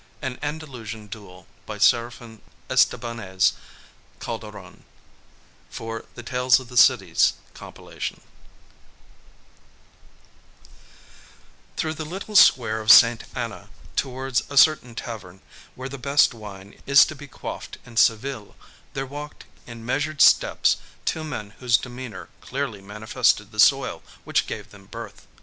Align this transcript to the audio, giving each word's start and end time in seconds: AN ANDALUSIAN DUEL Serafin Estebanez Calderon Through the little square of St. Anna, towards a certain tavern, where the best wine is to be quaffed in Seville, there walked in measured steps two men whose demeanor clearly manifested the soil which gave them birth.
AN 0.19 0.39
ANDALUSIAN 0.41 1.09
DUEL 1.09 1.45
Serafin 1.77 2.41
Estebanez 2.71 3.53
Calderon 4.19 4.83
Through 5.69 6.03
the 6.15 6.25
little 12.03 12.35
square 12.35 12.81
of 12.81 12.91
St. 12.91 13.23
Anna, 13.35 13.69
towards 13.95 14.41
a 14.49 14.57
certain 14.57 14.95
tavern, 14.95 15.41
where 15.75 15.87
the 15.89 15.99
best 15.99 16.33
wine 16.33 16.81
is 16.87 17.05
to 17.05 17.13
be 17.13 17.27
quaffed 17.27 17.77
in 17.85 17.95
Seville, 17.95 18.55
there 18.95 19.05
walked 19.05 19.45
in 19.67 19.85
measured 19.85 20.23
steps 20.23 20.77
two 21.05 21.23
men 21.23 21.51
whose 21.59 21.77
demeanor 21.77 22.27
clearly 22.41 22.81
manifested 22.81 23.51
the 23.51 23.59
soil 23.59 24.01
which 24.23 24.47
gave 24.47 24.71
them 24.71 24.87
birth. 24.87 25.27